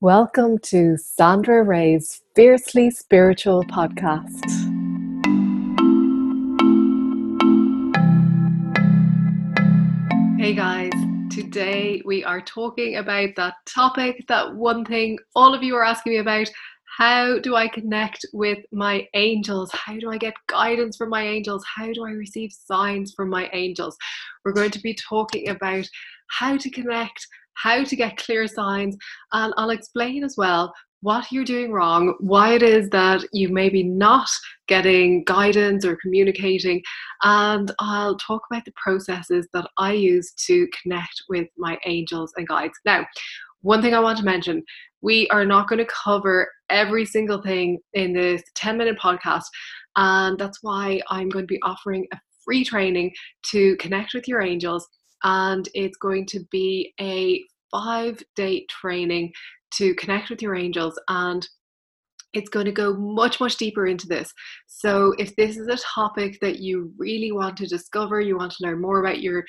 [0.00, 4.44] Welcome to Sandra Ray's Fiercely Spiritual podcast.
[10.38, 10.92] Hey guys,
[11.32, 16.12] today we are talking about that topic, that one thing all of you are asking
[16.12, 16.48] me about.
[16.96, 19.68] How do I connect with my angels?
[19.72, 21.64] How do I get guidance from my angels?
[21.74, 23.96] How do I receive signs from my angels?
[24.44, 25.88] We're going to be talking about
[26.30, 27.26] how to connect
[27.62, 28.96] how to get clear signs,
[29.32, 33.68] and I'll explain as well what you're doing wrong, why it is that you may
[33.68, 34.28] be not
[34.66, 36.82] getting guidance or communicating,
[37.22, 42.48] and I'll talk about the processes that I use to connect with my angels and
[42.48, 42.78] guides.
[42.84, 43.06] Now,
[43.62, 44.62] one thing I want to mention
[45.00, 49.44] we are not going to cover every single thing in this 10 minute podcast,
[49.96, 53.12] and that's why I'm going to be offering a free training
[53.50, 54.88] to connect with your angels
[55.24, 59.32] and it's going to be a five day training
[59.74, 61.46] to connect with your angels and
[62.34, 64.32] it's going to go much much deeper into this
[64.66, 68.66] so if this is a topic that you really want to discover you want to
[68.66, 69.44] learn more about your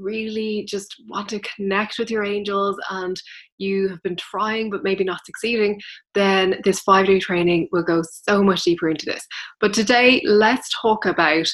[0.00, 3.20] really just want to connect with your angels and
[3.58, 5.80] you have been trying but maybe not succeeding,
[6.14, 9.24] then this five day training will go so much deeper into this.
[9.60, 11.46] But today, let's talk about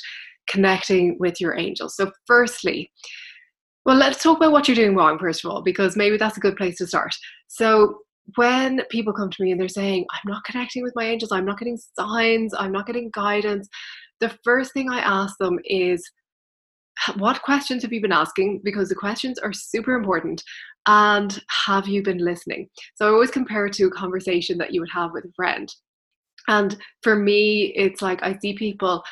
[0.46, 1.96] connecting with your angels.
[1.96, 2.90] So, firstly,
[3.86, 6.40] well, let's talk about what you're doing wrong, first of all, because maybe that's a
[6.40, 7.14] good place to start.
[7.46, 8.00] So,
[8.34, 11.44] when people come to me and they're saying, I'm not connecting with my angels, I'm
[11.44, 13.68] not getting signs, I'm not getting guidance,
[14.18, 16.04] the first thing I ask them is,
[17.16, 18.62] What questions have you been asking?
[18.64, 20.42] Because the questions are super important.
[20.88, 22.68] And have you been listening?
[22.96, 25.72] So, I always compare it to a conversation that you would have with a friend.
[26.48, 29.04] And for me, it's like I see people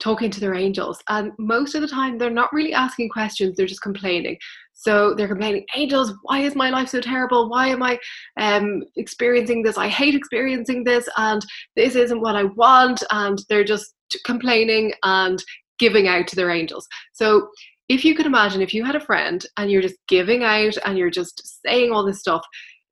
[0.00, 0.98] talking to their angels.
[1.08, 4.36] And most of the time, they're not really asking questions, they're just complaining.
[4.72, 7.50] So they're complaining, angels, why is my life so terrible?
[7.50, 7.98] Why am I
[8.38, 9.76] um, experiencing this?
[9.76, 11.44] I hate experiencing this, and
[11.76, 13.02] this isn't what I want.
[13.10, 15.42] And they're just complaining and
[15.78, 16.86] giving out to their angels.
[17.12, 17.48] So
[17.90, 20.96] if you could imagine, if you had a friend and you're just giving out and
[20.96, 22.42] you're just saying all this stuff,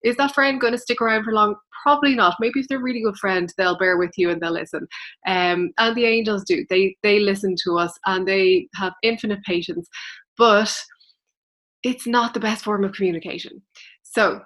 [0.05, 1.55] is that friend going to stick around for long?
[1.83, 2.37] Probably not.
[2.41, 4.87] Maybe if they're really good friend, they'll bear with you and they'll listen.
[5.27, 6.65] Um, and the angels do.
[6.69, 9.89] They they listen to us and they have infinite patience.
[10.37, 10.75] But
[11.83, 13.63] it's not the best form of communication.
[14.03, 14.41] So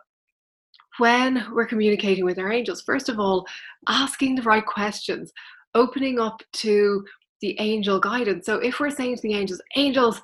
[0.98, 3.46] when we're communicating with our angels, first of all,
[3.88, 5.32] asking the right questions,
[5.74, 7.04] opening up to
[7.40, 8.46] the angel guidance.
[8.46, 10.20] So if we're saying to the angels, angels,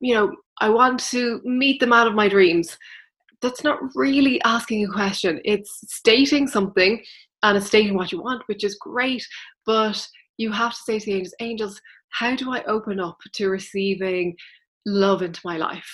[0.00, 2.76] you know, I want to meet them out of my dreams
[3.42, 5.40] that's not really asking a question.
[5.44, 7.02] It's stating something
[7.42, 9.26] and it's stating what you want, which is great.
[9.66, 10.06] But
[10.36, 11.80] you have to say to the angels, angels,
[12.10, 14.36] how do I open up to receiving
[14.86, 15.90] love into my life?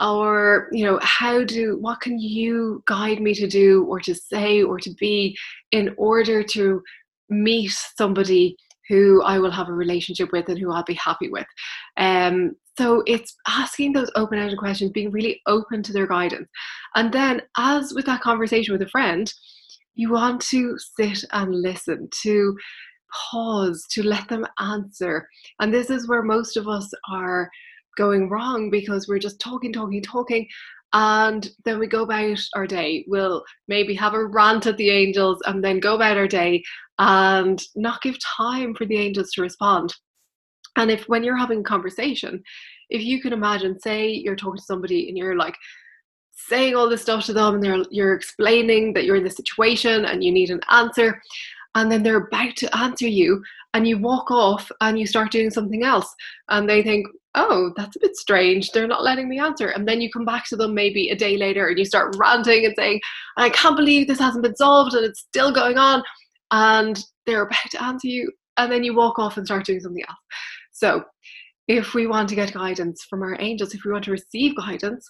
[0.00, 4.62] Or, you know, how do, what can you guide me to do or to say
[4.62, 5.36] or to be
[5.72, 6.82] in order to
[7.28, 8.56] meet somebody
[8.88, 11.46] who I will have a relationship with and who I'll be happy with.
[11.96, 16.48] Um, so it's asking those open ended questions, being really open to their guidance.
[16.94, 19.32] And then, as with that conversation with a friend,
[19.94, 22.56] you want to sit and listen, to
[23.30, 25.26] pause, to let them answer.
[25.60, 27.50] And this is where most of us are
[27.96, 30.46] going wrong because we're just talking, talking, talking.
[30.92, 33.04] And then we go about our day.
[33.08, 36.62] We'll maybe have a rant at the angels and then go about our day
[36.98, 39.94] and not give time for the angels to respond.
[40.76, 42.42] And if when you're having a conversation,
[42.88, 45.56] if you can imagine, say you're talking to somebody and you're like
[46.32, 50.24] saying all this stuff to them and you're explaining that you're in the situation and
[50.24, 51.20] you need an answer,
[51.74, 53.42] and then they're about to answer you
[53.74, 56.12] and you walk off and you start doing something else
[56.48, 57.06] and they think
[57.38, 59.68] oh that's a bit strange they're not letting me answer.
[59.68, 62.64] And then you come back to them maybe a day later and you start ranting
[62.66, 63.00] and saying
[63.36, 66.02] i can't believe this hasn't been solved and it's still going on
[66.50, 70.02] and they're about to answer you and then you walk off and start doing something
[70.08, 70.18] else.
[70.72, 71.04] So
[71.68, 75.08] if we want to get guidance from our angels if we want to receive guidance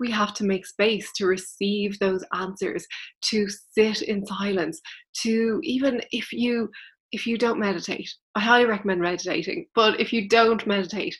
[0.00, 2.86] we have to make space to receive those answers
[3.22, 4.80] to sit in silence
[5.22, 6.68] to even if you
[7.12, 11.16] if you don't meditate i highly recommend meditating but if you don't meditate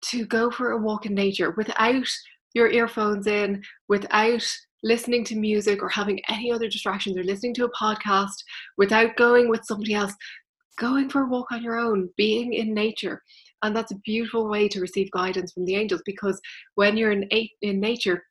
[0.00, 2.06] to go for a walk in nature without
[2.54, 4.44] your earphones in without
[4.82, 8.34] listening to music or having any other distractions or listening to a podcast
[8.76, 10.14] without going with somebody else,
[10.78, 13.22] going for a walk on your own, being in nature.
[13.62, 16.40] And that's a beautiful way to receive guidance from the angels because
[16.76, 17.28] when you're in,
[17.62, 18.22] in nature,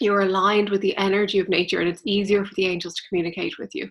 [0.00, 3.58] you're aligned with the energy of nature and it's easier for the angels to communicate
[3.58, 3.90] with you.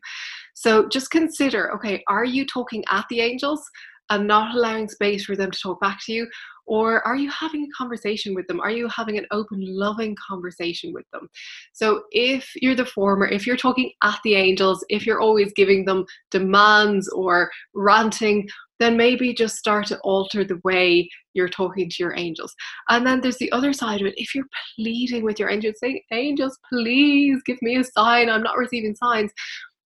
[0.56, 3.64] So just consider okay, are you talking at the angels
[4.10, 6.28] and not allowing space for them to talk back to you?
[6.72, 8.62] Or are you having a conversation with them?
[8.62, 11.28] Are you having an open, loving conversation with them?
[11.74, 15.84] So, if you're the former, if you're talking at the angels, if you're always giving
[15.84, 18.48] them demands or ranting,
[18.80, 22.56] then maybe just start to alter the way you're talking to your angels.
[22.88, 24.14] And then there's the other side of it.
[24.16, 28.58] If you're pleading with your angels, saying, Angels, please give me a sign, I'm not
[28.58, 29.32] receiving signs,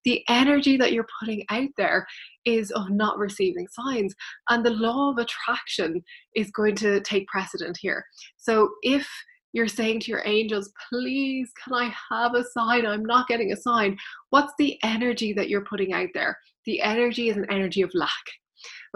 [0.06, 2.08] the energy that you're putting out there
[2.46, 4.16] is of not receiving signs.
[4.50, 6.04] And the law of attraction
[6.36, 8.06] is going to take precedent here.
[8.38, 9.08] So if
[9.54, 12.86] you're saying to your angels, please, can I have a sign?
[12.86, 13.98] I'm not getting a sign.
[14.30, 16.38] What's the energy that you're putting out there?
[16.66, 18.12] The energy is an energy of lack.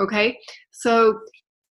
[0.01, 0.37] Okay,
[0.71, 1.19] so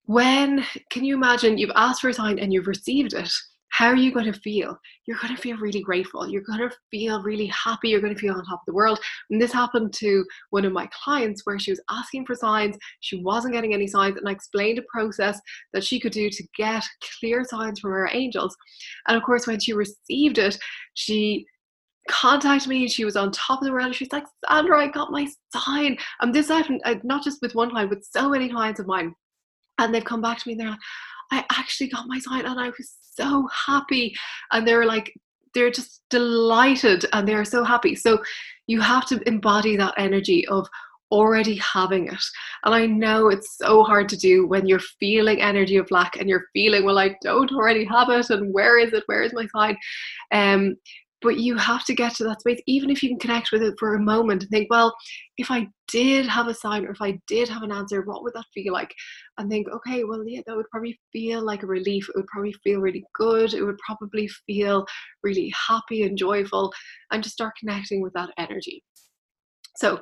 [0.06, 3.32] when can you imagine you've asked for a sign and you've received it?
[3.78, 4.80] How are you going to feel?
[5.06, 6.30] You're going to feel really grateful.
[6.30, 7.90] You're going to feel really happy.
[7.90, 9.02] You're going to feel on top of the world.
[9.30, 12.78] And this happened to one of my clients where she was asking for signs.
[13.02, 14.16] She wasn't getting any signs.
[14.16, 15.42] And I explained a process
[15.74, 16.86] that she could do to get
[17.20, 18.56] clear signs from her angels.
[19.10, 20.58] And of course, when she received it,
[20.94, 21.46] she
[22.10, 23.94] contacted me she was on top of the world.
[23.94, 25.98] She's like, Sandra, I got my sign.
[26.22, 29.14] And this happened uh, not just with one client, but so many clients of mine.
[29.80, 30.80] And they've come back to me and they're like,
[31.32, 34.16] I actually got my sign and I was so happy.
[34.52, 35.14] And they're like,
[35.54, 37.96] they're just delighted and they're so happy.
[37.96, 38.22] So
[38.68, 40.68] you have to embody that energy of
[41.12, 42.24] already having it.
[42.64, 46.28] And I know it's so hard to do when you're feeling energy of lack and
[46.28, 49.04] you're feeling, well, I don't already have it, and where is it?
[49.06, 49.78] Where is my sign?
[50.32, 50.76] Um,
[51.26, 53.76] but you have to get to that space even if you can connect with it
[53.78, 54.96] for a moment and think well
[55.38, 58.34] if i did have a sign or if i did have an answer what would
[58.34, 58.94] that feel like?
[59.38, 62.08] And think okay well yeah that would probably feel like a relief.
[62.10, 63.54] It would probably feel really good.
[63.54, 64.86] It would probably feel
[65.24, 66.74] really happy and joyful
[67.12, 68.84] and just start connecting with that energy.
[69.78, 70.02] So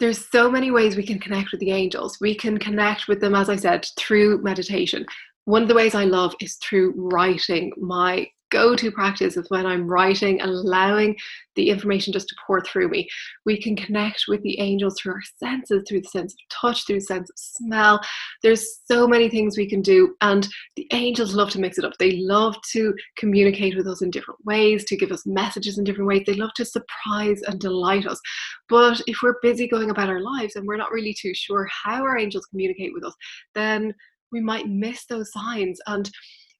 [0.00, 2.18] there's so many ways we can connect with the angels.
[2.20, 5.06] We can connect with them as i said through meditation.
[5.44, 7.72] One of the ways I love is through writing.
[7.76, 11.16] My go to practice is when I'm writing, allowing
[11.56, 13.08] the information just to pour through me.
[13.44, 17.00] We can connect with the angels through our senses, through the sense of touch, through
[17.00, 18.00] the sense of smell.
[18.44, 20.46] There's so many things we can do, and
[20.76, 21.94] the angels love to mix it up.
[21.98, 26.08] They love to communicate with us in different ways, to give us messages in different
[26.08, 26.22] ways.
[26.24, 28.20] They love to surprise and delight us.
[28.68, 32.02] But if we're busy going about our lives and we're not really too sure how
[32.02, 33.14] our angels communicate with us,
[33.54, 33.92] then
[34.30, 35.80] we might miss those signs.
[35.86, 36.08] And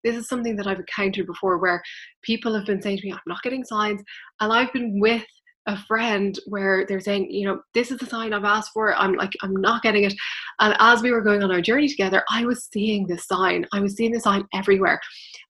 [0.05, 1.83] this is something that I've encountered before where
[2.23, 4.03] people have been saying to me, I'm not getting signs.
[4.41, 5.25] And I've been with
[5.67, 8.95] a friend where they're saying, you know, this is the sign I've asked for.
[8.95, 10.15] I'm like, I'm not getting it.
[10.61, 13.67] And as we were going on our journey together, I was seeing this sign.
[13.73, 15.01] I was seeing the sign everywhere.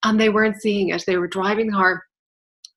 [0.05, 1.05] And they weren't seeing it.
[1.07, 2.05] They were driving the car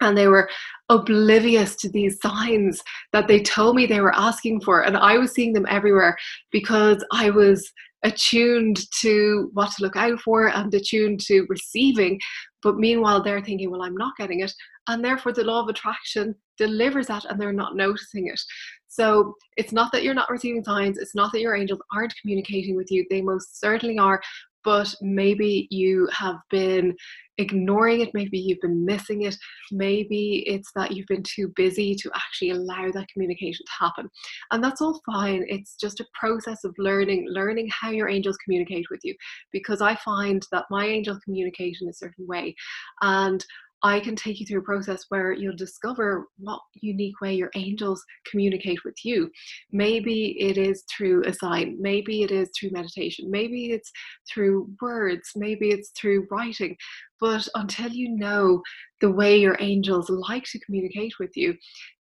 [0.01, 0.49] and they were
[0.89, 2.83] oblivious to these signs
[3.13, 4.81] that they told me they were asking for.
[4.81, 6.17] And I was seeing them everywhere
[6.51, 7.71] because I was
[8.07, 12.19] attuned to what to look out for and attuned to receiving.
[12.63, 14.53] But meanwhile, they're thinking, well, I'm not getting it.
[14.87, 18.39] And therefore, the law of attraction delivers that and they're not noticing it.
[18.87, 22.75] So it's not that you're not receiving signs, it's not that your angels aren't communicating
[22.75, 24.19] with you, they most certainly are.
[24.67, 26.93] But maybe you have been
[27.37, 29.37] ignoring it, maybe you've been missing it,
[29.71, 34.09] maybe it's that you've been too busy to actually allow that communication to happen.
[34.51, 35.45] And that's all fine.
[35.47, 39.15] It's just a process of learning, learning how your angels communicate with you.
[39.53, 42.53] Because I find that my angel communicate in a certain way.
[42.99, 43.45] And
[43.83, 48.03] I can take you through a process where you'll discover what unique way your angels
[48.29, 49.29] communicate with you.
[49.71, 53.91] Maybe it is through a sign, maybe it is through meditation, maybe it's
[54.31, 56.75] through words, maybe it's through writing.
[57.19, 58.61] But until you know
[58.99, 61.55] the way your angels like to communicate with you,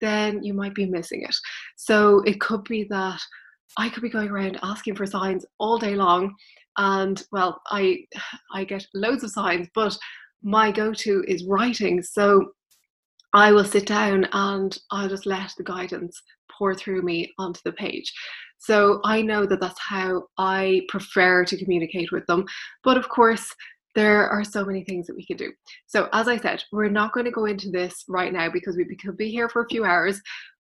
[0.00, 1.34] then you might be missing it.
[1.76, 3.20] So it could be that
[3.78, 6.34] I could be going around asking for signs all day long
[6.78, 7.98] and well i
[8.54, 9.96] i get loads of signs but
[10.42, 12.02] my go-to is writing.
[12.02, 12.52] So
[13.34, 16.20] i will sit down and i'll just let the guidance
[16.50, 18.12] pour through me onto the page.
[18.58, 22.44] So i know that that's how i prefer to communicate with them.
[22.84, 23.54] But of course
[23.94, 25.52] there are so many things that we can do.
[25.86, 28.84] So as i said we're not going to go into this right now because we
[28.84, 30.20] could be here for a few hours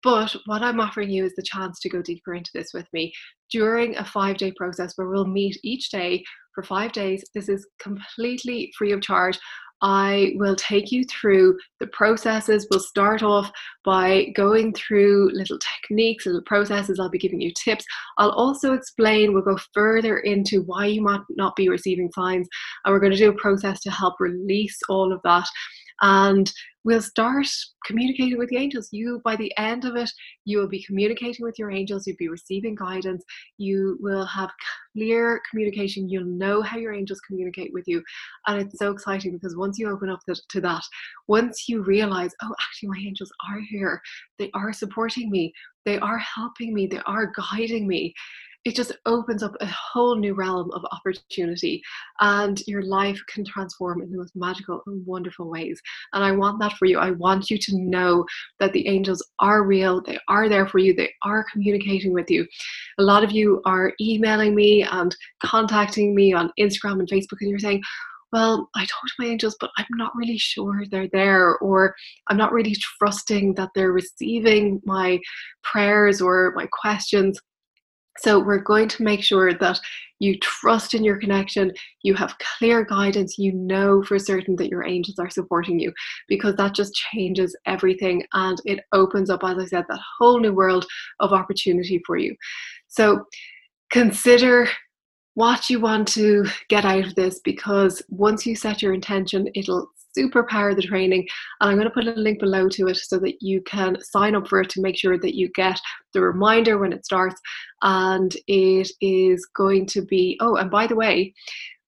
[0.03, 3.13] but what I'm offering you is the chance to go deeper into this with me
[3.51, 7.23] during a five day process where we'll meet each day for five days.
[7.33, 9.37] This is completely free of charge.
[9.83, 12.67] I will take you through the processes.
[12.69, 13.51] We'll start off
[13.83, 16.99] by going through little techniques, little processes.
[16.99, 17.83] I'll be giving you tips.
[18.19, 22.47] I'll also explain, we'll go further into why you might not be receiving signs.
[22.85, 25.47] And we're going to do a process to help release all of that
[26.01, 26.51] and
[26.83, 27.47] we'll start
[27.85, 28.89] communicating with the angels.
[28.91, 30.09] You, by the end of it,
[30.45, 33.23] you will be communicating with your angels, you'll be receiving guidance,
[33.57, 34.49] you will have
[34.93, 38.01] clear communication, you'll know how your angels communicate with you.
[38.47, 40.83] And it's so exciting because once you open up to that,
[41.27, 44.01] once you realize, oh, actually, my angels are here,
[44.39, 45.53] they are supporting me,
[45.85, 48.13] they are helping me, they are guiding me
[48.63, 51.81] it just opens up a whole new realm of opportunity
[52.19, 55.81] and your life can transform in the most magical and wonderful ways.
[56.13, 56.99] And i want that for you.
[56.99, 58.25] I want you to know
[58.59, 62.45] that the angels are real they are there for you they are communicating with you.
[62.99, 67.49] A lot of you are emailing me and contacting me on instagram and facebook and
[67.49, 67.81] you're saying
[68.33, 71.93] well, I talk to my angels, but I'm not really sure they're there, or
[72.29, 75.19] I'm not really trusting that they're receiving my
[75.63, 77.39] prayers or my questions.
[78.19, 79.79] So we're going to make sure that
[80.19, 81.71] you trust in your connection,
[82.03, 85.91] you have clear guidance, you know for certain that your angels are supporting you
[86.27, 90.53] because that just changes everything and it opens up, as I said, that whole new
[90.53, 90.85] world
[91.19, 92.35] of opportunity for you.
[92.87, 93.25] So
[93.91, 94.67] consider
[95.33, 99.89] what you want to get out of this because once you set your intention, it'll
[100.17, 101.27] superpower the training.
[101.59, 104.35] And I'm going to put a link below to it so that you can sign
[104.35, 105.79] up for it to make sure that you get
[106.13, 107.39] the reminder when it starts.
[107.81, 111.33] And it is going to be, oh, and by the way,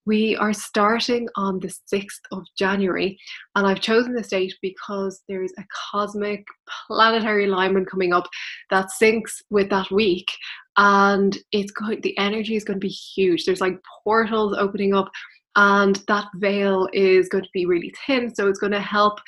[0.06, 3.18] we are starting on the 6th of January,
[3.56, 6.46] and I've chosen this date because there's a cosmic
[6.88, 8.28] planetary alignment coming up
[8.70, 10.30] that syncs with that week,
[10.76, 12.02] and it's going.
[12.02, 13.46] The energy is going to be huge.
[13.46, 15.10] There's like portals opening up
[15.56, 19.20] and that veil is going to be really thin so it's going to help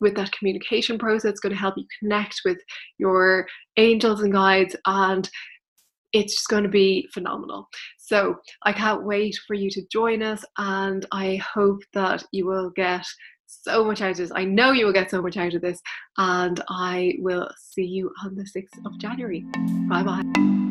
[0.00, 2.58] with that communication process it's going to help you connect with
[2.98, 5.30] your angels and guides and
[6.14, 7.68] it's just going to be phenomenal.
[7.98, 12.70] So i can't wait for you to join us and i hope that you will
[12.70, 13.04] get
[13.46, 14.32] so much out of this.
[14.34, 15.80] I know you will get so much out of this
[16.16, 19.44] and i will see you on the 6th of january.
[19.88, 20.63] Bye bye